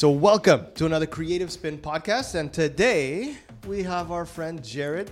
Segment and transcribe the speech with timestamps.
[0.00, 2.34] So, welcome to another Creative Spin podcast.
[2.34, 5.10] And today we have our friend Jared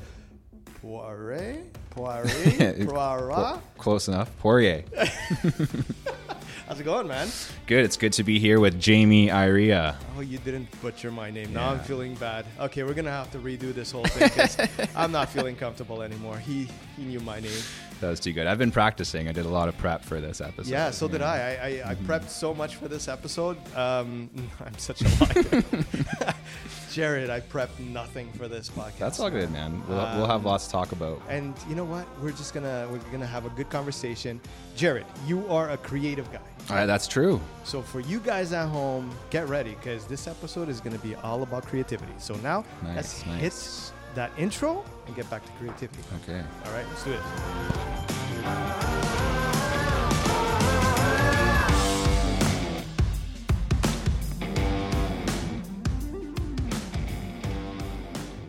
[0.81, 1.63] Poirier.
[1.91, 2.87] Poirier?
[2.87, 3.61] Poirier?
[3.77, 4.35] Close enough.
[4.39, 4.85] Poirier.
[6.67, 7.29] How's it going, man?
[7.67, 7.85] Good.
[7.85, 9.99] It's good to be here with Jamie Iria.
[10.17, 11.53] Oh, you didn't butcher my name.
[11.53, 12.47] Now I'm feeling bad.
[12.59, 14.57] Okay, we're gonna have to redo this whole thing because
[14.97, 16.39] I'm not feeling comfortable anymore.
[16.39, 16.67] He
[16.97, 17.61] he knew my name.
[18.01, 18.47] That was too good.
[18.47, 19.29] I've been practicing.
[19.29, 20.71] I did a lot of prep for this episode.
[20.71, 21.37] Yeah, so did I.
[21.37, 23.57] I, I, I prepped so much for this episode.
[23.77, 24.31] Um,
[24.65, 25.65] I'm such a liar.
[26.93, 28.99] Jared, I prepped nothing for this podcast.
[28.99, 29.83] That's all good, man.
[29.89, 31.21] We'll, we'll have lots to talk about.
[31.29, 32.07] And you know what?
[32.23, 34.41] We're just gonna we're gonna have a good conversation.
[34.77, 36.41] Jared, you are a creative guy.
[36.71, 37.41] Right, that's true.
[37.65, 41.43] So for you guys at home, get ready because this episode is gonna be all
[41.43, 42.13] about creativity.
[42.19, 43.41] So now Nice, let's nice.
[43.41, 46.03] hit that intro and get back to creativity.
[46.23, 46.43] Okay.
[46.67, 47.21] All right, let's do it.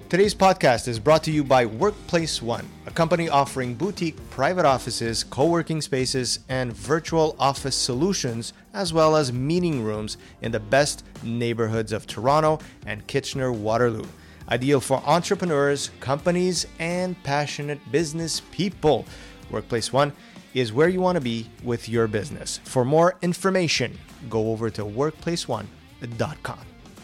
[0.10, 5.24] Today's podcast is brought to you by Workplace One, a company offering boutique private offices,
[5.24, 11.06] co working spaces, and virtual office solutions, as well as meeting rooms in the best
[11.22, 14.08] neighborhoods of Toronto and Kitchener Waterloo.
[14.50, 19.06] Ideal for entrepreneurs, companies, and passionate business people.
[19.52, 20.12] Workplace One
[20.56, 22.60] is where you want to be with your business.
[22.64, 23.98] For more information,
[24.30, 26.60] go over to workplaceone.com.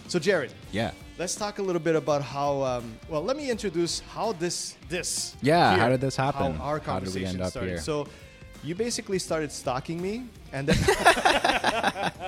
[0.07, 0.91] So, Jared, Yeah.
[1.17, 2.61] Let's talk a little bit about how.
[2.63, 5.37] Um, well, let me introduce how this this.
[5.41, 6.55] Yeah, how did this happen?
[6.55, 7.69] How our How did we conversation end up started.
[7.69, 7.79] here?
[7.79, 8.07] So,
[8.65, 10.77] you basically started stalking me, and then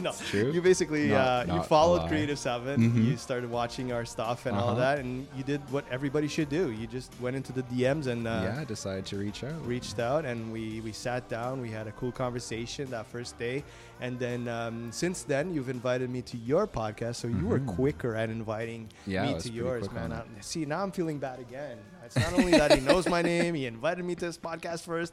[0.00, 0.50] no, true.
[0.52, 2.08] you basically Not- uh, you not a followed.
[2.08, 4.80] Creative 7 You started watching our stuff and all Uh-huh.
[4.80, 6.70] that, and you did what everybody should do.
[6.70, 9.66] You just went into the DMs and uh, yeah, decided to reach out.
[9.66, 13.62] reached out and we we sat down we had a cool conversation that first day
[14.00, 18.16] and then um, since then you've invited me to your podcast so you were quicker
[18.16, 19.10] at inviting Mm-hmm.
[19.10, 22.52] Yeah, me to yours man I, see now i'm feeling bad again it's not only
[22.52, 25.12] that he knows my name he invited me to this podcast first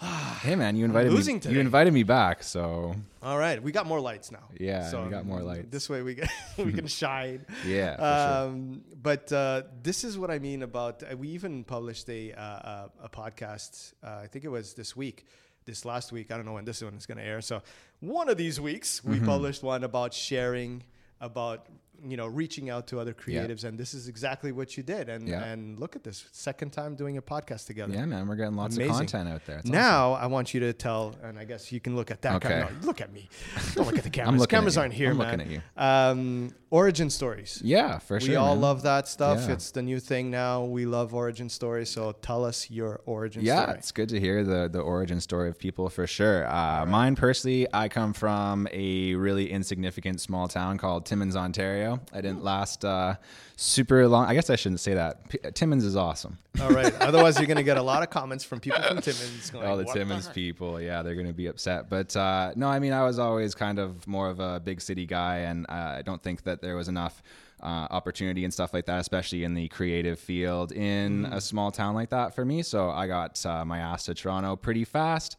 [0.42, 1.22] hey, man, you invited me.
[1.40, 1.54] today.
[1.54, 5.10] You invited me back, so all right we got more lights now Yeah, so we
[5.10, 5.66] got more lights.
[5.70, 6.28] this way we can
[6.58, 7.96] we can shine yeah.
[7.96, 8.48] For sure.
[8.48, 11.02] um, but uh, this is what I mean about.
[11.02, 13.94] Uh, we even published a uh, uh, a podcast.
[14.04, 15.26] Uh, I think it was this week,
[15.64, 16.30] this last week.
[16.30, 17.40] I don't know when this one is going to air.
[17.40, 17.62] So
[18.00, 19.10] one of these weeks, Mm-hmm.
[19.12, 20.84] we published one about sharing,
[21.20, 21.66] about
[22.04, 25.08] you know reaching out to other creatives, and this is exactly what you did.
[25.08, 25.44] And Yeah.
[25.44, 27.92] and look at this, second time doing a podcast together.
[27.94, 28.92] Yeah, man, we're getting lots Amazing.
[28.92, 29.58] of content out there.
[29.58, 32.36] It's now I want you to tell, and I guess you can look at that.
[32.36, 32.48] Okay.
[32.48, 32.70] Camera.
[32.82, 33.28] Look at me.
[33.74, 34.46] Don't look at the cameras.
[34.46, 35.38] cameras aren't here, I'm man.
[35.38, 35.60] looking at you.
[35.76, 37.60] Um, origin stories.
[37.64, 38.28] Yeah, for sure.
[38.30, 38.60] We all man.
[38.62, 39.44] love that stuff.
[39.46, 39.54] Yeah.
[39.54, 40.64] It's the new thing now.
[40.64, 41.88] We love origin stories.
[41.88, 43.78] So tell us your origin yeah, story.
[43.78, 46.46] it's good to hear the the origin story of people for sure.
[46.48, 51.87] Uh, Mine personally, I come from a really insignificant small town called Timmins, Ontario.
[52.12, 53.14] I didn't last uh,
[53.56, 54.26] super long.
[54.26, 55.28] I guess I shouldn't say that.
[55.28, 56.38] P- Timmins is awesome.
[56.60, 56.92] All right.
[57.00, 59.76] Otherwise, you're going to get a lot of comments from people from Timmins going, All
[59.76, 61.88] the "What Timmins heck?" people, yeah, they're going to be upset.
[61.88, 65.06] But uh, no, I mean, I was always kind of more of a big city
[65.06, 67.22] guy, and uh, I don't think that there was enough.
[67.60, 71.34] Uh, opportunity and stuff like that, especially in the creative field in Mm.
[71.34, 72.62] a small town like that for me.
[72.62, 75.36] So I got uh, my ass to Toronto pretty fast.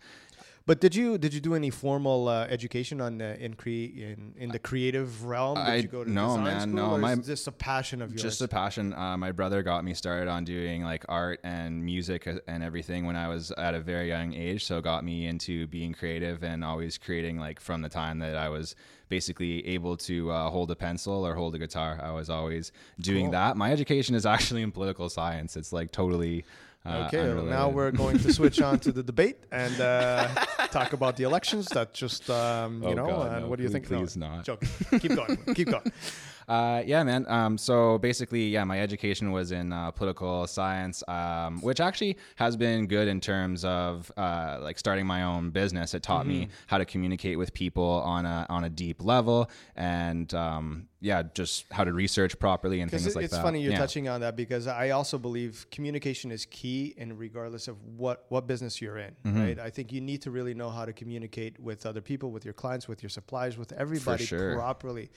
[0.70, 4.36] But did you did you do any formal uh, education on uh, in cre- in
[4.38, 5.56] in the creative realm?
[5.56, 8.04] Did I- you go to no, design man, school, no, my- is this a passion
[8.04, 8.22] of yours?
[8.22, 8.94] just a passion.
[8.94, 13.08] Uh, my brother got me started on doing like art and music uh, and everything
[13.08, 14.64] when I was at a very young age.
[14.66, 18.50] So got me into being creative and always creating like from the time that I
[18.50, 18.76] was
[19.16, 22.00] basically able to uh, hold a pencil or hold a guitar.
[22.00, 22.72] I was always
[23.02, 23.32] doing Cool.
[23.32, 23.58] that.
[23.58, 25.58] My education is actually in political science.
[25.58, 26.46] It's like totally.
[26.86, 30.28] Uh, Okay, well, now we're going to switch on to the debate and uh,
[30.72, 31.68] talk about the elections.
[31.68, 33.88] That just um, you Oh, know, God, and no, what do you please- think?
[33.88, 34.46] please not.
[34.46, 34.70] Joking.
[35.00, 35.38] Keep going.
[35.56, 35.92] Keep going.
[36.50, 37.26] Uh, yeah, man.
[37.30, 42.58] Um, so basically, yeah, my education was in uh, political science, um, which actually has
[42.58, 45.94] been good in terms of uh, like starting my own business.
[45.94, 50.34] It taught me how to communicate with people on a on a deep level, and
[50.34, 53.38] um, yeah, just how to research properly and things like it's that.
[53.38, 53.78] It's funny you're Yeah.
[53.78, 58.48] touching on that because I also believe communication is key, and regardless of what what
[58.48, 59.40] business you're in, Mm-hmm.
[59.40, 59.60] right?
[59.60, 62.56] I think you need to really know how to communicate with other people, with your
[62.56, 64.56] clients, with your suppliers, with everybody sure.
[64.56, 65.12] properly.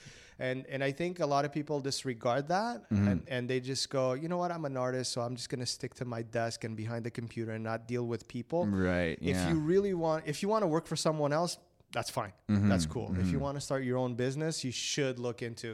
[0.47, 3.07] And and I think a lot of people disregard that, Mm-hmm.
[3.09, 5.65] and and they just go, you know what, I'm an artist, so I'm just gonna
[5.77, 8.61] stick to my desk and behind the computer and not deal with people.
[8.67, 9.17] Right.
[9.21, 9.49] If Yeah.
[9.49, 11.53] you really want, if you want to work for someone else,
[11.97, 12.33] that's fine.
[12.49, 12.69] Mm-hmm.
[12.71, 13.09] That's cool.
[13.23, 15.69] If you want to start your own business, you should look into,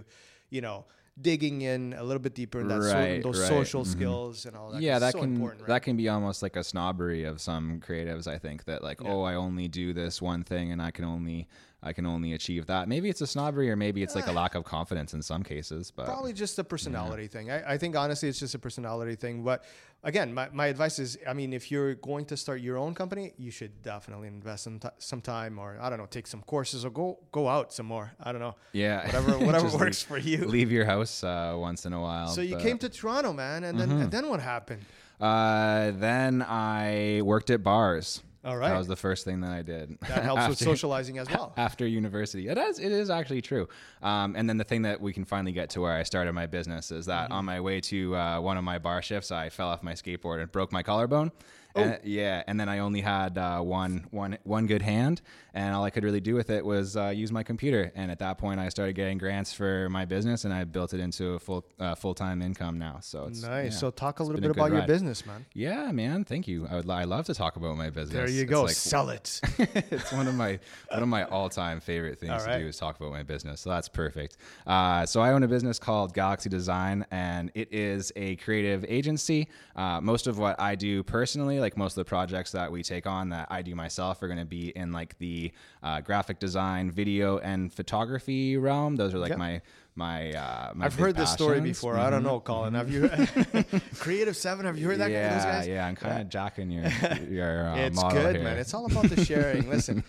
[0.56, 0.86] you know,
[1.30, 3.50] digging in a little bit deeper in that so- those right.
[3.58, 4.82] social skills and all that.
[4.82, 5.66] yeah, that so can right?
[5.68, 8.26] that can be almost like a snobbery of some creatives.
[8.28, 9.10] I think that like, Yeah.
[9.12, 11.48] oh, I only do this one thing, and I can only
[11.82, 12.90] I can only achieve that.
[12.90, 15.92] Maybe it's a snobbery or maybe it's like a lack of confidence in some cases,
[15.96, 17.50] but Probably just a personality thing.
[17.50, 19.44] I, I think honestly, it's just a personality thing.
[19.44, 19.64] But
[20.04, 23.32] again, my, my advice is, I mean, if you're going to start your own company,
[23.38, 26.84] you should definitely invest some, ti some time, or I don't know, take some courses,
[26.84, 28.12] or go go out some more.
[28.22, 28.56] I don't know.
[28.74, 30.40] yeah, Whatever whatever works for you.
[30.46, 32.28] leave your house uh, once in a while.
[32.28, 34.84] So you but- came to Toronto, man, and then and then what happened?
[35.20, 38.22] Uh, then I worked at bars.
[38.46, 38.70] All right.
[38.70, 39.98] That was the first thing that I did.
[40.08, 41.54] That helps with socializing as well.
[41.58, 42.48] after university.
[42.48, 42.80] It is.
[42.80, 43.68] It is actually true.
[44.02, 46.46] Um, and then the thing that we can finally get to where I started my
[46.46, 47.34] business is that Mm-hmm.
[47.34, 50.42] on my way to uh, one of my bar shifts, I fell off my skateboard
[50.42, 51.32] and broke my collarbone.
[51.76, 51.82] Oh.
[51.82, 55.22] And, yeah, and then I only had uh, one, one, one good hand,
[55.54, 57.92] and all I could really do with it was uh, use my computer.
[57.96, 61.00] And at that point, I started getting grants for my business, and I built it
[61.00, 62.98] into a full uh, full time income now.
[63.02, 63.74] So it's Nice.
[63.74, 63.78] yeah.
[63.78, 65.46] So talk a little a bit good about your business, man.
[65.54, 66.24] Yeah, man.
[66.26, 66.68] Thank you.
[66.70, 66.90] I would.
[66.90, 68.14] I love to talk about my business.
[68.14, 68.64] There you It's go.
[68.64, 69.40] like- Sell it.
[69.60, 72.60] it's one of my one of my all time favorite things All to right.
[72.60, 73.62] do is talk about my business.
[73.62, 74.38] So that's perfect.
[74.66, 79.48] Uh, so I own a business called Galaxy Design, and it is a creative agency.
[79.76, 83.06] Uh, most of what I do personally, like most of the projects that we take
[83.08, 85.52] on that I do myself, are going to be in like the
[85.84, 88.96] uh, graphic design, video, and photography realm.
[88.96, 89.36] Those are like Yeah.
[89.38, 89.62] my
[89.96, 90.32] my.
[90.32, 91.78] Uh, my I've heard this story passions.
[91.78, 91.98] before.
[91.98, 92.74] I don't know, Colin.
[92.74, 93.10] Have you
[94.00, 94.66] Creative Seven?
[94.66, 95.12] Have you heard that?
[95.12, 95.68] yeah, those guys?
[95.68, 95.86] yeah.
[95.88, 96.84] I'm kind of jacking your
[97.30, 98.44] your uh, it's good, here.
[98.44, 98.58] man.
[98.58, 99.70] It's all about the sharing.
[99.70, 100.04] Listen,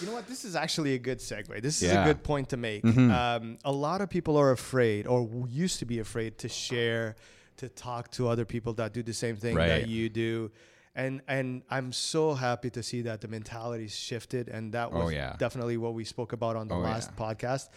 [0.00, 0.26] you know what?
[0.28, 1.60] This is actually a good segue.
[1.62, 1.94] This is a Yeah.
[2.00, 2.08] Mm-hmm.
[2.08, 2.84] good point to make.
[2.84, 7.16] Um, a lot of people are afraid, or used to be afraid, to share,
[7.58, 10.50] to talk to other people that do the same thing that you do.
[10.94, 15.12] And and I'm so happy to see that the mentality's shifted, and that Oh, was
[15.14, 15.36] yeah.
[15.38, 17.24] definitely what we spoke about on the Oh, last yeah.
[17.32, 17.68] podcast.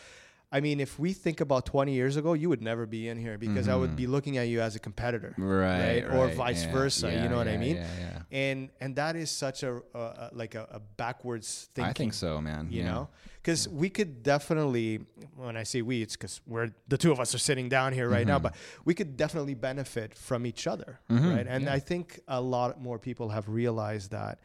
[0.58, 3.38] I mean, if we think about 20 years ago, you would never be in here
[3.38, 5.44] because I would be looking at you as a competitor, Mm-hmm.
[5.68, 7.08] Right, Or right, vice yeah, versa.
[7.12, 7.76] yeah, you know what I mean?
[7.78, 8.44] yeah, yeah.
[8.46, 11.90] and and that is such a, a like a, a backwards thinking.
[11.90, 12.64] I think so, man.
[12.72, 12.92] You yeah.
[12.92, 13.04] know,
[13.42, 14.90] because we could definitely,
[15.36, 18.08] when I say we, it's because we're the two of us are sitting down here
[18.18, 18.44] right now, Mm-hmm.
[18.56, 21.48] but we could definitely benefit from each other, right?
[21.56, 24.36] And I think a lot more people have realized that.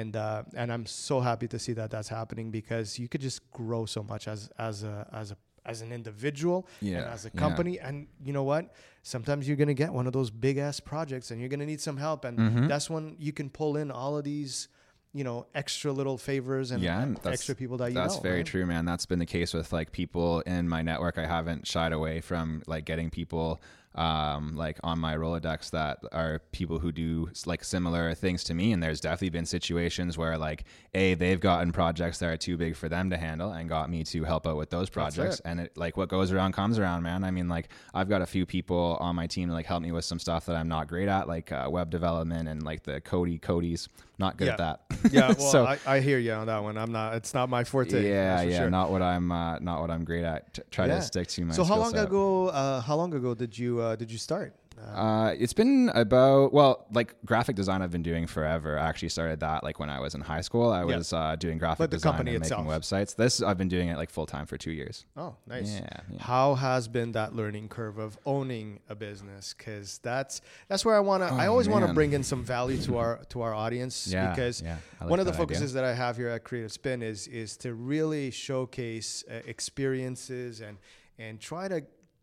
[0.00, 3.40] And uh, and I'm so happy to see that that's happening because you could just
[3.52, 5.36] grow so much as as a as a
[5.66, 7.40] as an individual and as a yeah.
[7.40, 7.78] company.
[7.78, 8.72] And you know what?
[9.02, 11.96] Sometimes you're gonna get one of those big ass projects, and you're gonna need some
[11.98, 12.66] help, and Mm-hmm.
[12.68, 14.68] that's when you can pull in all of these,
[15.12, 18.22] you know, extra little favors and yeah, extra people that you that's know.
[18.22, 18.46] very right?
[18.46, 18.84] true, man.
[18.84, 21.18] That's been the case with like people in my network.
[21.18, 23.60] I haven't shied away from like getting people
[23.96, 28.72] um, like on my Rolodex that are people who do like similar things to me.
[28.72, 30.64] And there's definitely been situations where like
[30.94, 34.04] a they've gotten projects that are too big for them to handle and got me
[34.04, 35.36] to help out with those projects.
[35.36, 35.42] it.
[35.46, 37.24] And it like what goes around comes around, man.
[37.24, 39.92] I mean, like I've got a few people on my team to like help me
[39.92, 43.00] with some stuff that I'm not great at, like uh, web development and like the
[43.00, 43.88] Cody Cody's.
[44.18, 44.80] Not good at that.
[45.12, 46.78] yeah, well, so I, I hear you on that one.
[46.78, 47.16] I'm not.
[47.16, 48.02] It's not my forte.
[48.02, 48.70] yeah, for yeah, sure.
[48.70, 50.54] not what I'm uh, not what I'm great at.
[50.54, 50.94] T- try Yeah.
[50.94, 51.52] to stick to my.
[51.52, 52.06] So how long set.
[52.06, 52.48] ago?
[52.48, 54.54] Uh, how long ago did you uh, did you start?
[54.78, 57.80] Uh, Uh, it's been about well, like graphic design.
[57.80, 58.78] I've been doing forever.
[58.78, 60.68] I actually started that like when I was in high school.
[60.70, 60.96] I Yeah.
[60.98, 63.16] was uh, doing graphic But the design company and making websites.
[63.16, 65.06] This I've been doing it like full time for two years.
[65.16, 65.70] oh, nice.
[65.80, 66.22] Yeah, yeah.
[66.32, 69.54] How has been that learning curve of owning a business?
[69.56, 71.28] Because that's that's where I want to.
[71.32, 74.28] I Oh, always want to bring in some value to our to our audience Yeah,
[74.30, 75.46] because yeah, like one of the that idea.
[75.56, 80.60] focuses that I have here at Creative Spin is is to really showcase uh, experiences
[80.60, 80.76] and
[81.18, 81.80] and try to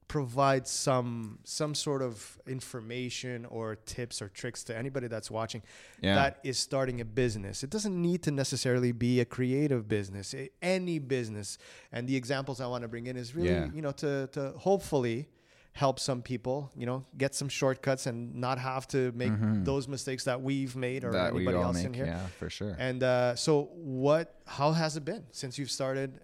[0.08, 5.62] provide some some sort of information or tips or tricks to anybody that's watching
[6.02, 6.16] Yeah.
[6.16, 7.64] that is starting a business.
[7.64, 11.58] It doesn't need to necessarily be a creative business, a- any business.
[11.92, 13.70] And the examples I want to bring in is really, Yeah.
[13.74, 15.28] you know, to to hopefully
[15.76, 19.32] help some people, you know, get some shortcuts and not have to make
[19.66, 21.18] those mistakes that we've made or Mm-hmm.
[21.18, 21.86] that anybody else make.
[21.88, 22.06] in here.
[22.06, 22.76] Yeah, for sure.
[22.78, 24.36] And uh, so, what?
[24.46, 26.20] How has it been since you've started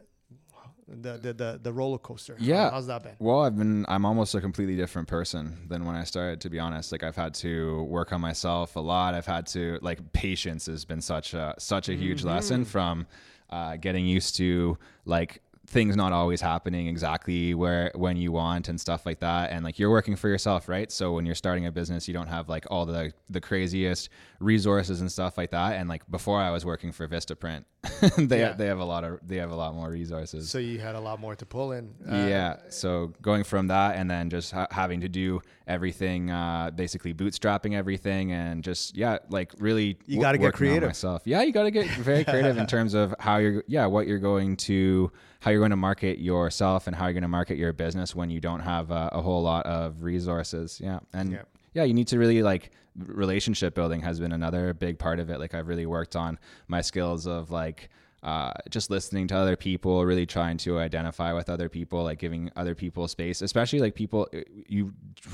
[0.89, 2.35] the the the, the roller coaster?
[2.39, 2.69] Yeah.
[2.71, 3.15] how's that been?
[3.19, 6.59] Well, I've been I'm almost a completely different person than when I started to be
[6.59, 6.91] honest.
[6.91, 9.13] Like I've had to work on myself a lot.
[9.13, 13.07] I've had to like patience has been such a such a huge lesson from
[13.49, 18.81] uh, getting used to like things not always happening exactly where when you want and
[18.81, 21.71] stuff like that and like you're working for yourself right so when you're starting a
[21.71, 24.09] business you don't have like all the the craziest
[24.39, 27.65] resources and stuff like that and like before I was working for Vistaprint
[28.17, 28.53] they Yeah.
[28.53, 30.99] they have a lot of they have a lot more resources So you had a
[30.99, 31.93] lot more to pull in.
[32.09, 32.57] Uh, yeah.
[32.69, 37.73] So going from that and then just ha- having to do everything, uh, basically bootstrapping
[37.75, 40.89] everything and just, yeah, like really You gotta get creative.
[40.89, 41.21] myself.
[41.25, 41.43] Yeah.
[41.43, 44.57] You got to get very creative in terms of how you're, yeah, what you're going
[44.57, 48.15] to, how you're going to market yourself and how you're going to market your business
[48.15, 50.79] when you don't have a, a whole lot of resources.
[50.83, 50.99] Yeah.
[51.13, 51.39] And
[51.73, 55.39] yeah, you need to really like relationship building has been another big part of it.
[55.39, 57.89] Like I've really worked on my skills of like,
[58.21, 62.51] uh, just listening to other people, really trying to identify with other people, like giving
[62.55, 64.93] other people space, especially like people uh, you.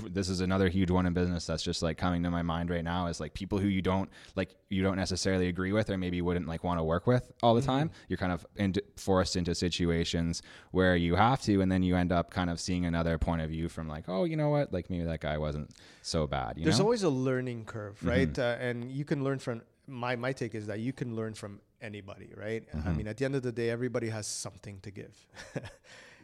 [0.09, 2.83] This is another huge one in business that's just like coming to my mind right
[2.83, 6.21] now is like people who you don't like you don't necessarily agree with or maybe
[6.21, 7.69] wouldn't like want to work with all the mm-hmm.
[7.69, 7.91] time.
[8.07, 12.11] You're kind of into, forced into situations where you have to, and then you end
[12.11, 14.89] up kind of seeing another point of view from like, oh, you know what, like
[14.89, 16.57] maybe that guy wasn't so bad.
[16.57, 16.85] There's know?
[16.85, 18.31] always a learning curve, right?
[18.31, 18.63] Mm-hmm.
[18.63, 21.59] Uh, and you can learn from my my take is that you can learn from
[21.81, 22.67] anybody, right?
[22.75, 22.87] Mm-hmm.
[22.87, 25.13] I mean, at the end of the day, everybody has something to give.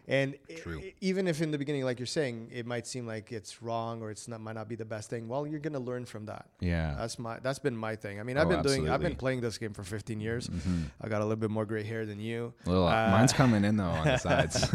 [0.08, 3.62] and I- even if in the beginning, like you're saying, it might seem like it's
[3.62, 5.27] wrong or it's not might not be the best thing.
[5.27, 6.48] Well, you're gonna learn from that.
[6.60, 8.20] Yeah, that's my that's been my thing.
[8.20, 8.86] I mean, I've oh, been absolutely.
[8.86, 10.48] doing I've been playing this game for 15 years.
[10.48, 10.84] Mm-hmm.
[11.01, 12.53] I got a little bit more gray hair than you.
[12.65, 14.70] Well, uh, mine's coming in though on the sides.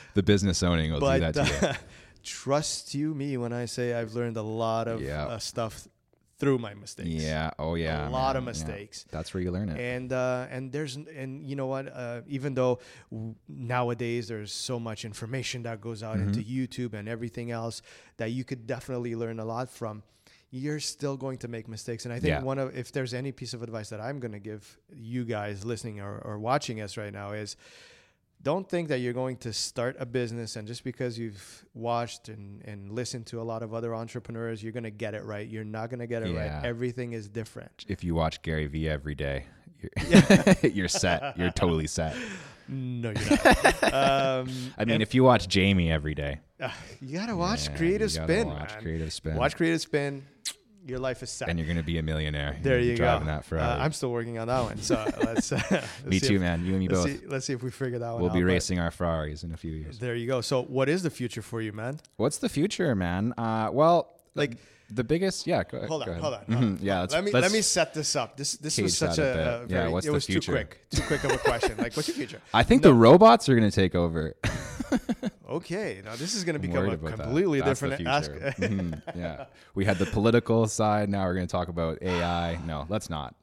[0.14, 1.74] the business owning will but, do that to you.
[2.22, 5.26] Trust you me when I say I've learned a lot of yeah.
[5.26, 5.88] uh, stuff
[6.40, 7.08] through my mistakes.
[7.08, 7.50] Yeah.
[7.58, 8.08] Oh yeah.
[8.08, 9.04] A lot of mistakes.
[9.06, 9.18] Yeah.
[9.18, 9.78] That's where you learn it.
[9.78, 11.92] And uh, and there's and you know what?
[11.94, 12.80] Uh, even though
[13.12, 16.28] w- nowadays there's so much information that goes out mm-hmm.
[16.28, 17.82] into YouTube and everything else
[18.16, 20.02] that you could definitely learn a lot from.
[20.52, 22.42] You're still going to make mistakes, and I think yeah.
[22.42, 25.64] one of if there's any piece of advice that I'm going to give you guys
[25.64, 27.54] listening or, or watching us right now is
[28.42, 32.62] don't think that you're going to start a business and just because you've watched and,
[32.64, 35.46] and listened to a lot of other entrepreneurs, you're going to get it right.
[35.46, 36.56] You're not going to get it yeah.
[36.56, 36.64] right.
[36.64, 37.84] Everything is different.
[37.88, 39.44] If you watch Gary Vee every day,
[39.80, 41.36] you're, you're set.
[41.36, 42.16] You're totally set.
[42.68, 43.94] No, you're not.
[43.94, 46.70] um, I mean, if you watch Jamie every day, uh,
[47.00, 48.48] you got to watch yeah, Creative Spin.
[48.48, 48.82] Watch man.
[48.82, 49.36] Creative Spin.
[49.36, 50.24] Watch Creative Spin
[50.86, 51.48] your life is set.
[51.48, 52.56] And you're going to be a millionaire.
[52.62, 53.32] There you driving go.
[53.32, 53.80] That forever.
[53.80, 54.78] Uh, I'm still working on that one.
[54.78, 55.52] So let's.
[55.52, 56.64] Uh, let's me too, if, man.
[56.64, 57.20] You and me let's both.
[57.20, 58.22] See, let's see if we figure that one.
[58.22, 59.98] We'll out, be racing our Ferraris in a few years.
[59.98, 60.40] There you go.
[60.40, 62.00] So what is the future for you, man?
[62.16, 63.34] What's the future, man?
[63.36, 64.56] Uh, well, like
[64.92, 66.84] the biggest yeah go, hold, go on, hold on hold on mm-hmm.
[66.84, 69.84] yeah let me let me set this up this this was such a, a, very,
[69.84, 72.40] yeah, what's it was too quick too quick of a question like what's your future
[72.54, 72.88] i think no.
[72.88, 74.34] the robots are going to take over
[75.50, 79.18] okay now this is going to become a completely different ask mm-hmm.
[79.18, 83.10] yeah we had the political side now we're going to talk about ai no let's
[83.10, 83.34] not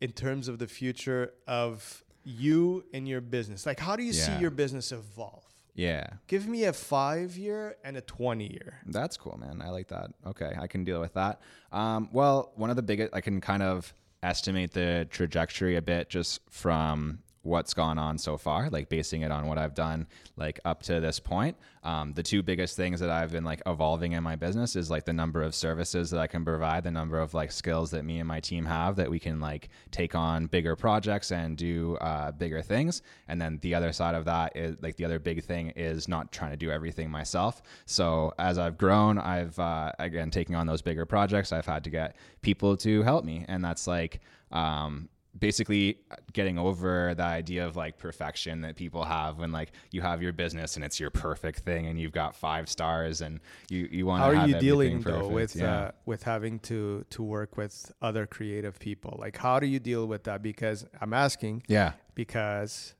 [0.00, 4.22] in terms of the future of you and your business like how do you yeah.
[4.22, 5.42] see your business evolve
[5.76, 6.06] yeah.
[6.26, 8.80] Give me a five year and a 20 year.
[8.86, 9.60] That's cool, man.
[9.62, 10.10] I like that.
[10.26, 10.56] Okay.
[10.58, 11.40] I can deal with that.
[11.70, 13.92] Um, well, one of the biggest, I can kind of
[14.22, 19.30] estimate the trajectory a bit just from what's gone on so far, like basing it
[19.30, 21.56] on what I've done like up to this point.
[21.82, 25.04] Um, the two biggest things that I've been like evolving in my business is like
[25.04, 28.18] the number of services that I can provide, the number of like skills that me
[28.18, 32.32] and my team have that we can like take on bigger projects and do uh,
[32.32, 33.02] bigger things.
[33.28, 36.32] And then the other side of that is like the other big thing is not
[36.32, 37.62] trying to do everything myself.
[37.86, 41.52] So as I've grown, I've uh, again taking on those bigger projects.
[41.52, 45.08] I've had to get people to help me, and that's like um,
[45.38, 45.98] basically
[46.32, 50.32] getting over the idea of like perfection that people have when like you have your
[50.32, 54.20] business and it's your perfect thing and you've got five stars and you you want
[54.20, 54.24] to.
[54.24, 55.22] how are you dealing perfect.
[55.22, 55.74] though with yeah.
[55.74, 60.06] uh, with having to to work with other creative people like how do you deal
[60.06, 62.94] with that because i'm asking yeah because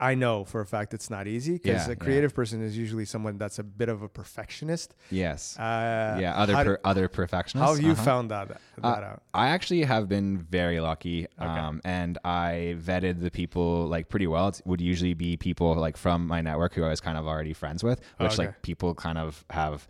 [0.00, 2.36] I know for a fact it's not easy because yeah, a creative yeah.
[2.36, 4.94] person is usually someone that's a bit of a perfectionist.
[5.10, 5.58] Yes.
[5.58, 6.34] Uh, yeah.
[6.36, 7.68] Other per, other perfectionists.
[7.68, 8.02] How have you uh-huh.
[8.02, 9.22] found that, that uh, out?
[9.34, 11.46] I actually have been very lucky, okay.
[11.46, 14.48] um, and I vetted the people like pretty well.
[14.48, 17.52] It would usually be people like from my network who I was kind of already
[17.52, 18.46] friends with, which okay.
[18.46, 19.86] like people kind of have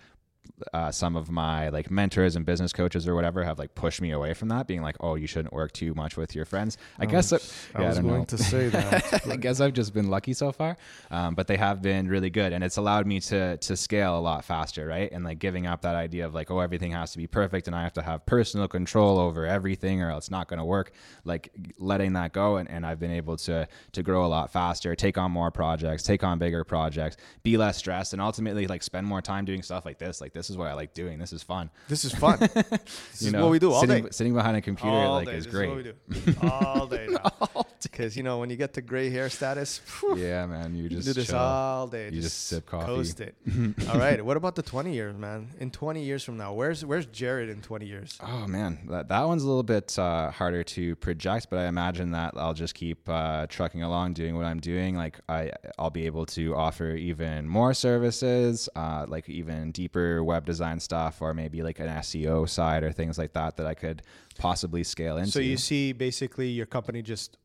[0.73, 4.11] uh, some of my like mentors and business coaches or whatever have like pushed me
[4.13, 7.03] away from that, being like, "Oh, you shouldn't work too much with your friends." I,
[7.03, 8.25] I guess was, yeah, I was I going know.
[8.25, 9.27] to say that.
[9.27, 10.77] I guess I've just been lucky so far,
[11.11, 14.21] um, but they have been really good, and it's allowed me to to scale a
[14.21, 15.11] lot faster, right?
[15.13, 17.77] And like giving up that idea of like, "Oh, everything has to be perfect," and
[17.77, 20.93] I have to have personal control over everything, or it's not going to work.
[21.25, 24.95] Like letting that go, and, and I've been able to to grow a lot faster,
[24.95, 29.07] take on more projects, take on bigger projects, be less stressed, and ultimately like spend
[29.07, 30.21] more time doing stuff like this.
[30.21, 31.19] Like this is what I like doing.
[31.19, 31.71] This is fun.
[31.89, 32.39] This is fun.
[32.39, 32.55] this
[33.21, 34.11] you is know, what we do all sitting, day.
[34.13, 35.35] Sitting behind a computer all like day.
[35.35, 35.69] is this great.
[35.69, 36.39] Is what we do.
[36.49, 37.09] all day.
[37.83, 39.81] Because you know when you get to gray hair status.
[40.01, 41.39] Whew, yeah, man, you just do this chill.
[41.39, 42.07] all day.
[42.07, 42.87] You just, just sip coffee.
[42.87, 43.35] Coast it.
[43.89, 44.23] all right.
[44.23, 45.49] What about the twenty years, man?
[45.59, 48.19] In twenty years from now, where's where's Jared in twenty years?
[48.23, 52.11] Oh man, that that one's a little bit uh, harder to project, but I imagine
[52.13, 54.97] that I'll just keep uh, trucking along, doing what I'm doing.
[54.97, 60.47] Like I, I'll be able to offer even more services, uh, like even deeper web
[60.47, 64.03] design stuff, or maybe like an SEO side or things like that that I could
[64.39, 65.33] possibly scale into.
[65.33, 67.37] So you see basically your company just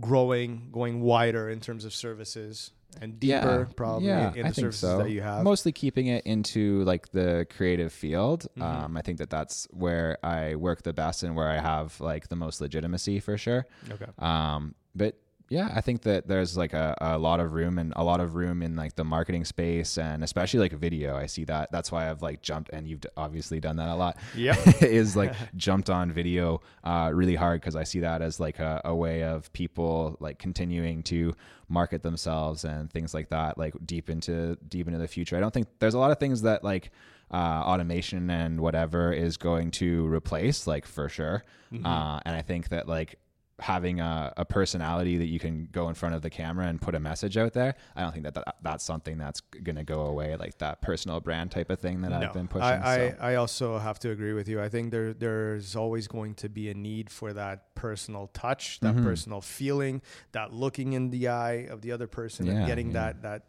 [0.00, 4.52] growing, going wider in terms of services and deeper yeah, probably yeah, in the I
[4.52, 4.98] services so.
[4.98, 5.44] that you have.
[5.44, 8.46] Mostly keeping it into like the creative field.
[8.58, 8.62] Mm-hmm.
[8.62, 12.28] Um, I think that that's where I work the best and where I have like
[12.28, 13.66] the most legitimacy for sure.
[13.90, 14.10] Okay.
[14.18, 15.18] Um, but
[15.50, 18.34] yeah, I think that there's like a, a lot of room and a lot of
[18.34, 21.16] room in like the marketing space and especially like video.
[21.16, 21.72] I see that.
[21.72, 24.18] That's why I've like jumped and you've obviously done that a lot.
[24.34, 24.56] Yeah.
[24.80, 28.82] is like jumped on video uh, really hard because I see that as like a,
[28.84, 31.34] a way of people like continuing to
[31.68, 35.36] market themselves and things like that, like deep into deep into the future.
[35.36, 36.90] I don't think there's a lot of things that like
[37.30, 41.44] uh, automation and whatever is going to replace, like for sure.
[41.84, 43.18] Uh, and I think that like
[43.60, 46.94] having a, a personality that you can go in front of the camera and put
[46.94, 47.74] a message out there.
[47.96, 51.20] I don't think that, that that's something that's going to go away, like that personal
[51.20, 52.68] brand type of thing that I've been pushing.
[52.68, 53.14] I, so.
[53.20, 54.60] I, I also have to agree with you.
[54.60, 58.98] I think there there's always going to be a need for that personal touch, that
[58.98, 59.04] Mm-hmm.
[59.04, 63.12] personal feeling, that looking in the eye of the other person and getting yeah.
[63.12, 63.42] that that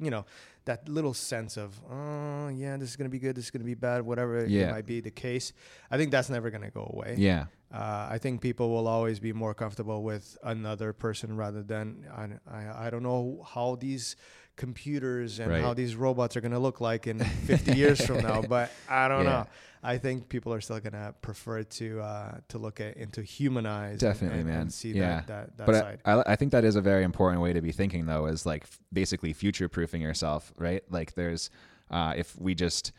[0.00, 0.24] you know
[0.64, 3.74] that little sense of oh yeah this is gonna be good, this is gonna be
[3.74, 5.52] bad, whatever it might be the case.
[5.90, 7.16] I think that's never gonna go away.
[7.18, 7.46] yeah.
[7.72, 12.28] Uh, I think people will always be more comfortable with another person rather than I,
[12.54, 14.14] I, I don't know how these
[14.56, 15.62] computers and Right.
[15.62, 19.08] how these robots are going to look like in 50 years from now but I
[19.08, 19.30] don't Yeah.
[19.30, 19.46] know
[19.84, 23.22] I think people are still going to prefer to uh, to look at and to
[23.22, 24.60] humanize Definitely, and, man.
[24.62, 25.22] and see Yeah.
[25.22, 27.52] that that, that but side I, I, I think that is a very important way
[27.52, 31.50] to be thinking though is like f- basically future proofing yourself right like there's
[31.90, 32.92] uh, if we just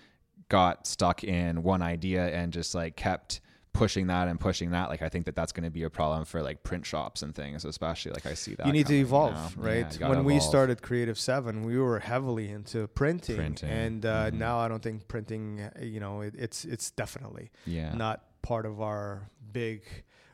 [0.49, 3.39] got stuck in one idea and just like kept
[3.73, 6.23] pushing that and pushing that like i think that that's going to be a problem
[6.25, 9.01] for like print shops and things especially like i see that you need to coming,
[9.01, 9.63] evolve know?
[9.63, 14.05] right Yeah, you when we started creative 7 we were heavily into printing, Printing, and
[14.05, 14.33] uh, mhm.
[14.35, 18.79] now i don't think printing you know it, it's it's definitely yeah not part of
[18.79, 19.81] our big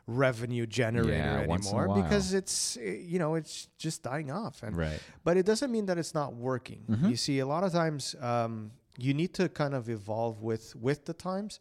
[0.06, 4.62] revenue generator Yeah, once in a anymore because it's you know it's just dying off
[4.62, 7.08] and right but it doesn't mean that it's not working Mhm.
[7.10, 11.04] you see a lot of times um, you need to kind of evolve with with
[11.04, 11.60] the times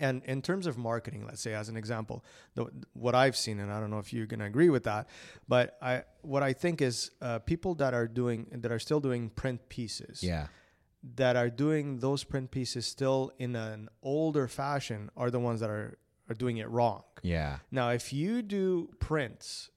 [0.00, 2.24] and in terms of marketing let's say as an example
[2.54, 5.08] the, what i've seen and i don't know if you're going to agree with that
[5.48, 9.30] but i what i think is uh, people that are doing that are still doing
[9.30, 10.46] print pieces yeah
[11.14, 15.70] that are doing those print pieces still in an older fashion are the ones that
[15.70, 15.96] are
[16.28, 17.04] are doing it wrong.
[17.22, 19.70] yeah Now, if you do prints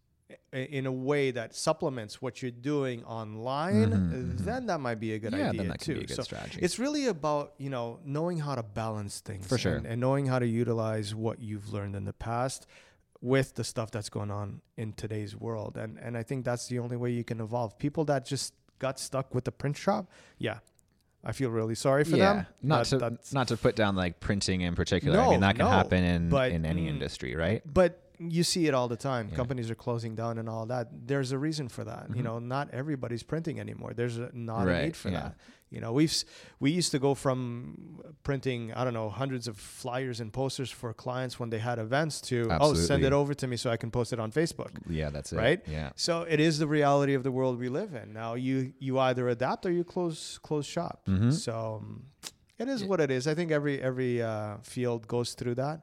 [0.54, 4.38] in a way that supplements what you're doing online, Mhm, mhm.
[4.39, 5.46] then that might be a good idea.
[5.46, 5.94] yeah idea then that too.
[5.94, 9.22] can be a good so strategy it's really about you know knowing how to balance
[9.22, 9.76] things For sure.
[9.76, 12.68] and, and knowing how to utilize what you've learned in the past
[13.22, 16.80] with the stuff that's going on in today's world and and I think that's the
[16.80, 20.60] only way you can evolve people that just got stuck with the print shop yeah
[21.24, 24.20] I feel really sorry for yeah them not That- to not to put down like
[24.20, 26.89] printing in particular i No, mean that can no, happen in but, in any mm,
[26.89, 29.29] industry right but you see it all the time.
[29.29, 29.36] Yeah.
[29.38, 30.89] companies are closing down and all that.
[31.08, 32.23] There's a reason for that you Mhm.
[32.25, 33.93] know not everybody's printing anymore.
[33.93, 35.19] There's a, not a need for yeah.
[35.21, 35.36] that.
[35.71, 36.13] You know we've
[36.60, 40.93] we used to go from printing i don't know hundreds of flyers and posters for
[40.95, 43.91] clients when they had events to oh send it over to me so i can
[43.91, 45.38] post it on facebook yeah that's it.
[45.38, 45.62] Right?
[45.67, 45.91] yeah.
[45.95, 48.13] So it is the reality of the world we live in.
[48.13, 50.95] Now you you either adapt or you close close shop.
[51.08, 51.32] Mhm.
[51.34, 52.03] so um,
[52.58, 53.27] it is what it is.
[53.27, 55.77] I think every every uh, field goes through that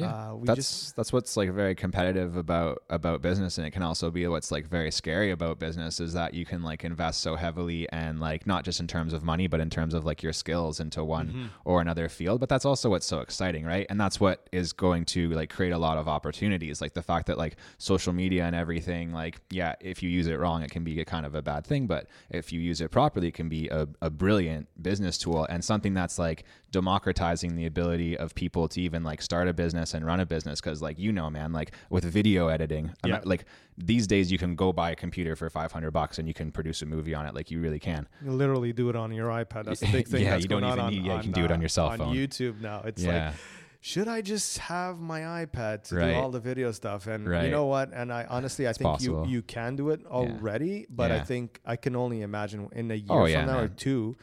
[0.00, 3.70] Yeah, uh, we that's just that's what's like very competitive about about business, and it
[3.72, 7.20] can also be what's like very scary about business is that you can like invest
[7.20, 10.22] so heavily and like not just in terms of money, but in terms of like
[10.22, 11.46] your skills into one Mm-hmm.
[11.64, 12.40] or another field.
[12.40, 13.86] But that's also what's so exciting, right?
[13.90, 17.26] And that's what is going to like create a lot of opportunities, like the fact
[17.26, 20.84] that like social media and everything, like yeah, if you use it wrong, it can
[20.84, 23.48] be a kind of a bad thing, but if you use it properly, it can
[23.48, 28.68] be a, a brilliant business tool and something that's like democratizing the ability of people
[28.68, 31.52] to even like start a business and run a business because like you know man
[31.52, 33.16] like with video editing I'm Yeah.
[33.16, 33.44] not- like
[33.76, 36.82] these days you can go buy a computer for 500 bucks and you can produce
[36.82, 39.64] a movie on it like you really can You literally do it on your iPad.
[39.66, 40.22] That's the big thing.
[40.24, 41.86] Yeah, you don't even on, need- yeah, you can do it on your uh, cell
[41.88, 42.14] on phone.
[42.14, 42.82] YouTube now.
[42.84, 43.34] It's yeah like,
[43.80, 46.12] should I just have my iPad to Right.
[46.12, 47.06] do all the video stuff?
[47.06, 47.92] And you know what?
[47.94, 49.24] And I honestly, I It's think possible.
[49.26, 50.86] you you can do it already.
[50.90, 53.60] But I think I can only imagine in a oh, year Oh, from yeah, now
[53.60, 54.16] or two.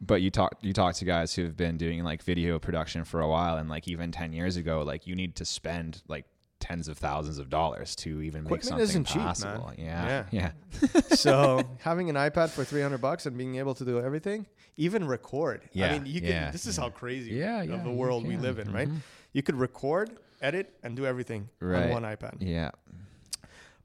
[0.00, 3.28] But you talk you talk to guys who've been doing like video production for a
[3.28, 6.24] while and like even 10 years ago like you need to spend like
[6.60, 9.26] tens of thousands of dollars to even make Equipment something isn't cheap, man.
[9.26, 10.50] possible yeah yeah,
[11.14, 14.44] so having an iPad for 300 bucks and being able to do everything,
[14.76, 15.62] even record.
[15.72, 16.50] Yeah, I mean, you can.
[16.52, 16.82] this is yeah.
[16.84, 18.88] how crazy Yeah, of yeah, the world we live in, right?
[18.88, 18.98] Mhm.
[19.32, 20.10] You could record,
[20.42, 21.84] edit, and do everything Right.
[21.84, 22.36] on one iPad.
[22.40, 22.70] yeah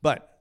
[0.02, 0.33] But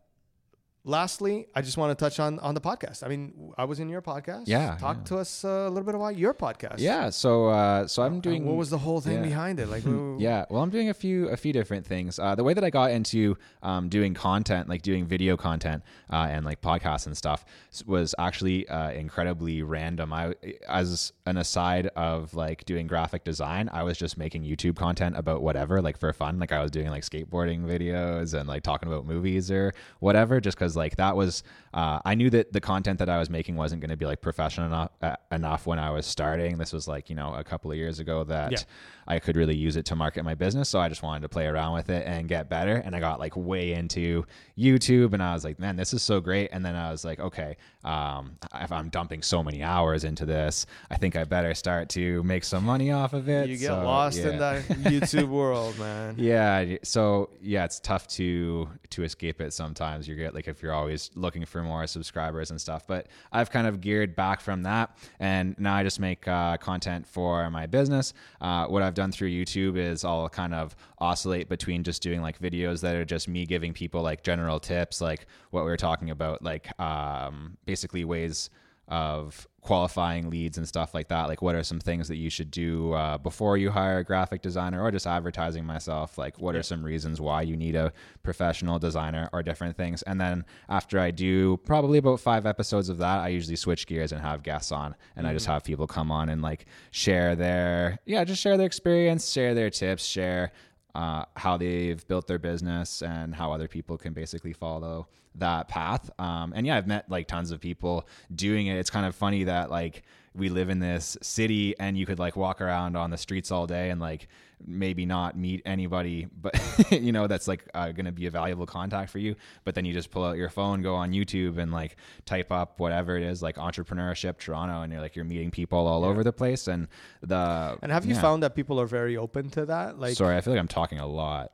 [0.84, 3.02] lastly, I just want to touch on on the podcast.
[3.04, 4.44] I mean, I was in your podcast.
[4.46, 5.04] Yeah, talk yeah.
[5.04, 6.78] to us a little bit about your podcast.
[6.78, 7.10] Yeah.
[7.10, 8.46] So uh, so I'm And doing.
[8.46, 9.22] what was the whole thing yeah.
[9.22, 9.68] behind it?
[9.68, 9.84] Like,
[10.18, 12.70] yeah well i'm doing a few a few different things uh, the way that i
[12.70, 17.44] got into um, doing content like doing video content uh, and like podcasts and stuff
[17.86, 20.34] was actually uh, incredibly random i
[20.68, 25.42] as an aside of like doing graphic design i was just making youtube content about
[25.42, 29.06] whatever like for fun like i was doing like skateboarding videos and like talking about
[29.06, 31.42] movies or whatever just because like that was
[31.74, 34.20] uh, i knew that the content that i was making wasn't going to be like
[34.20, 37.70] professional enough, uh, enough when i was starting this was like you know a couple
[37.70, 38.58] of years ago that Yeah.
[39.04, 40.68] I could really use it to market my business.
[40.68, 42.76] So I just wanted to play around with it and get better.
[42.76, 44.24] And I got like way into
[44.56, 46.50] YouTube and I was like, man, this is so great.
[46.52, 50.66] And then I was like, okay, um, if I'm dumping so many hours into this,
[50.88, 53.48] I think I better start to make some money off of it.
[53.48, 54.38] you get So, lost in yeah.
[54.38, 56.14] that YouTube world, man.
[56.16, 56.76] Yeah.
[56.84, 60.06] So yeah, it's tough to to escape it sometimes.
[60.06, 62.86] You get like if you're always looking for more subscribers and stuff.
[62.86, 67.06] But I've kind of geared back from that, and now I just make uh, content
[67.06, 68.14] for my business.
[68.40, 72.38] Uh, what I've done through YouTube is I'll kind of oscillate between just doing like
[72.40, 76.10] videos that are just me giving people like general tips, like what we were talking
[76.10, 78.50] about, like um, basically ways
[78.88, 82.50] of qualifying leads and stuff like that like what are some things that you should
[82.50, 86.18] do uh, before you hire a graphic designer or just advertising myself?
[86.18, 90.02] Like what are some reasons why you need a professional designer or different things?
[90.02, 94.12] And then after i do probably about five episodes of that i usually switch gears
[94.12, 97.98] and have guests on and i just have people come on and like share their
[98.04, 100.52] yeah just share their experience share their tips share
[100.94, 106.10] uh, how they've built their business and how other people can basically follow that path.
[106.18, 108.76] Um, and yeah, I've met like tons of people doing it.
[108.76, 110.02] It's kind of funny that like
[110.34, 113.66] we live in this city and you could like walk around on the streets all
[113.66, 114.28] day and like
[114.66, 116.54] maybe not meet anybody, but
[116.90, 119.34] you know, that's like uh, going to be a valuable contact for you.
[119.64, 122.78] But then you just pull out your phone, go on YouTube and like type up
[122.80, 126.32] whatever it is, like entrepreneurship Toronto, and you're like, you're meeting people all over the
[126.32, 126.68] place.
[126.68, 126.88] And
[127.22, 128.20] the, And have you yeah.
[128.20, 129.98] found that people are very open to that?
[129.98, 131.52] Like, Sorry, I feel like I'm talking a lot.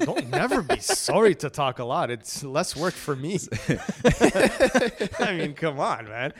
[0.00, 2.10] Don't never be sorry to talk a lot.
[2.10, 3.38] It's less work for me.
[5.20, 6.32] I mean, come on, man.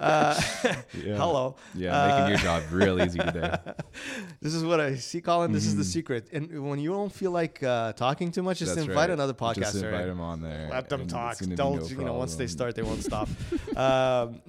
[0.00, 0.34] Uh,
[0.92, 1.56] Hello.
[1.74, 3.56] Yeah, Uh, making your job real easy today.
[4.40, 5.52] This is what I see, Colin.
[5.52, 5.78] This is Mm-hmm.
[5.80, 6.28] the secret.
[6.32, 9.10] And when you don't feel like uh, talking too much, just That's invite right.
[9.10, 9.56] another podcaster.
[9.72, 10.68] Just invite them on there.
[10.70, 11.32] Let them talk.
[11.32, 12.14] it's gonna be Don't no you know?
[12.14, 13.28] Once they start, they won't stop.
[13.76, 14.40] um,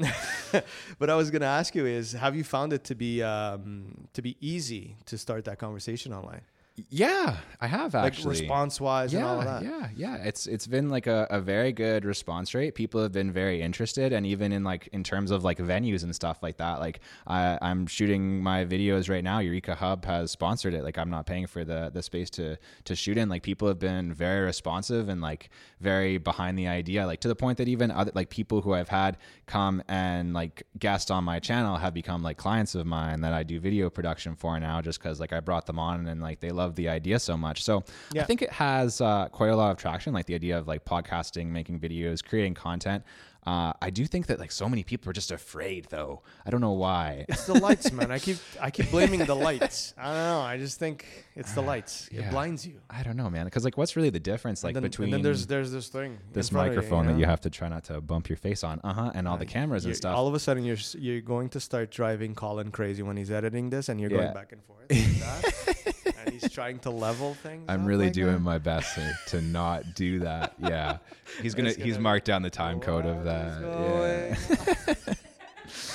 [0.99, 4.21] but I was gonna ask you is, have you found it to be um, to
[4.21, 6.41] be easy to start that conversation online,
[6.89, 8.39] Yeah, I have like actually.
[8.41, 9.63] response wise and all of yeah, that?
[9.63, 10.15] yeah, yeah.
[10.23, 12.75] It's it's been like a, a very good response rate.
[12.75, 16.13] People have been very interested, and even in like in terms of like venues and
[16.15, 16.79] stuff like that.
[16.79, 19.39] Like I, I'm shooting my videos right now.
[19.39, 20.83] Eureka Hub has sponsored it.
[20.83, 23.29] Like I'm not paying for the the space to to shoot in.
[23.29, 27.05] Like people have been very responsive and like very behind the idea.
[27.05, 30.63] Like to the point that even other like people who I've had come and like
[30.79, 34.35] guest on my channel have become like clients of mine that I do video production
[34.35, 37.19] for now, just because like I brought them on and like they love the idea
[37.19, 37.63] so much.
[37.63, 38.23] So Yeah.
[38.23, 40.85] I think it has uh, quite a lot of traction, like the idea of like
[40.85, 43.03] podcasting, making videos, creating content.
[43.45, 46.21] Uh, I do think that like so many people are just afraid, though.
[46.45, 47.25] I don't know why.
[47.27, 48.11] It's the lights, man.
[48.11, 49.95] I keep I keep blaming the lights.
[49.97, 50.41] I don't know.
[50.41, 52.07] I just think it's the lights.
[52.11, 52.29] It Yeah.
[52.29, 52.81] blinds you.
[52.89, 53.45] I don't know, man.
[53.45, 56.19] Because like, what's really the difference, like then, between and then there's there's this thing,
[56.33, 57.19] this microphone you, that know?
[57.19, 59.45] you have to try not to bump your face on, uh huh, and all the
[59.47, 60.15] cameras and stuff.
[60.15, 63.71] All of a sudden, you're you're going to start driving Colin crazy when he's editing
[63.71, 64.17] this, and you're Yeah.
[64.17, 67.65] going back and forth like that, and he's trying to level things.
[67.69, 68.39] I'm really like doing that.
[68.39, 70.53] my best to, to not do that.
[70.59, 70.97] Yeah,
[71.41, 75.17] he's gonna he's gonna- marked down the time code of What that.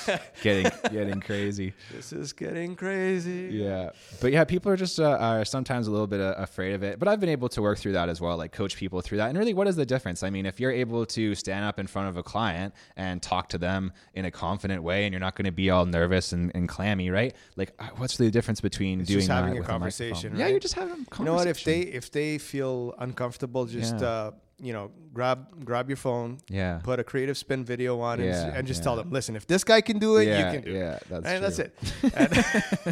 [0.07, 1.73] Yeah, getting getting crazy.
[1.93, 3.49] This is getting crazy.
[3.51, 3.89] Yeah,
[4.21, 6.97] but yeah, people are just uh, are sometimes a little bit uh, afraid of it.
[6.99, 9.29] But I've been able to work through that as well, like coach people through that.
[9.29, 10.23] And really, what is the difference?
[10.23, 13.49] I mean, if you're able to stand up in front of a client and talk
[13.49, 16.51] to them in a confident way, and you're not going to be all nervous and,
[16.55, 17.35] and clammy, right?
[17.55, 20.39] Like, uh, what's the difference between It's doing just having a conversation, microphone?
[20.39, 21.19] Yeah, you're just having a conversation.
[21.19, 21.47] You know what?
[21.47, 24.07] If they if they feel uncomfortable, just Yeah.
[24.07, 28.27] uh, you know, grab grab your phone, yeah, put a creative spin video on, and,
[28.29, 28.83] Yeah, and just yeah.
[28.85, 30.79] tell them, listen, if this guy can do it, yeah, you can do it.
[30.79, 31.73] yeah, that's and that's it.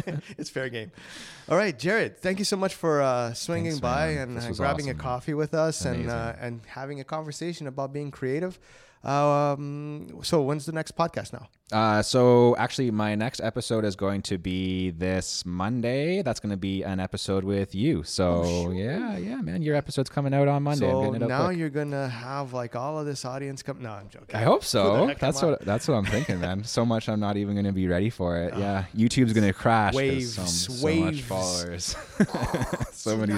[0.06, 0.92] And it's fair game.
[1.48, 4.36] All right, Jared, thank you so much for uh, swinging Thanks, by man.
[4.36, 4.98] and uh, grabbing a awesome.
[5.00, 8.58] coffee with us and uh, and having a conversation about being creative.
[9.02, 11.48] Um, so when's the next podcast now?
[11.72, 16.22] Uh, so actually, my next episode is going to be this Monday.
[16.22, 18.04] That's going to be an episode with you.
[18.04, 20.86] So yeah, yeah, man, your episode's coming out on Monday.
[20.86, 21.58] Oh, So it now quick.
[21.58, 23.82] you're gonna have like all of this audience come.
[23.82, 24.36] No, I'm joking.
[24.36, 25.12] I hope so.
[25.18, 26.62] That's what that's what I'm thinking, man.
[26.62, 28.56] So much I'm not even going to be ready for it.
[28.56, 29.94] Yeah, YouTube's going to crash.
[29.94, 31.04] Waves, so, so waves.
[31.04, 31.96] much followers,
[32.92, 33.36] so many,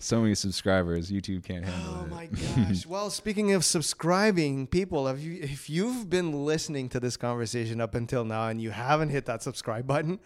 [0.00, 1.10] so many subscribers.
[1.10, 1.98] YouTube can't handle it.
[1.98, 2.10] Oh it.
[2.10, 2.26] my
[2.66, 2.84] gosh.
[2.84, 7.94] well, speaking of subscribing, people, if you if you've been listening to this conversation up
[7.94, 10.18] until now and you haven't hit that subscribe button,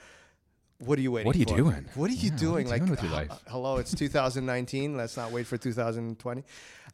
[0.79, 1.57] what are you waiting What are you for?
[1.57, 1.87] doing?
[1.95, 2.69] What are you Yeah, what are you doing?
[2.69, 3.41] like doing with your h- life?
[3.49, 4.97] hello, it's 2019.
[4.97, 6.45] Let's not wait for 2020.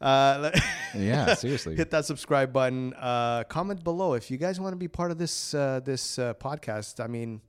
[0.01, 0.51] Uh,
[0.95, 1.75] Yeah, seriously.
[1.75, 2.93] hit that subscribe button.
[2.95, 6.33] Uh, comment below if you guys want to be part of this uh, this uh,
[6.33, 6.99] podcast.
[7.03, 7.41] I mean,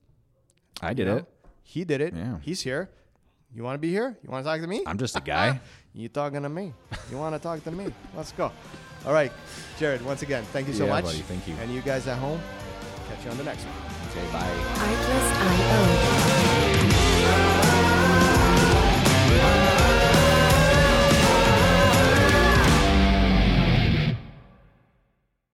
[0.82, 1.26] I did you know, it.
[1.62, 2.14] He did it.
[2.14, 2.38] Yeah.
[2.42, 2.90] He's here.
[3.54, 4.16] You want to be here?
[4.22, 4.82] You want to talk to me?
[4.86, 5.58] I'm just a guy.
[5.94, 6.74] You talking to me?
[7.10, 7.86] You want to talk to me?
[8.14, 8.52] Let's go.
[9.06, 9.32] All right,
[9.78, 10.04] Jared.
[10.04, 11.04] Once again, thank you so Yeah, much.
[11.04, 11.54] buddy, thank you.
[11.62, 12.40] And you guys at home,
[13.08, 13.74] Catch you on the next one.
[14.10, 16.15] Say bye.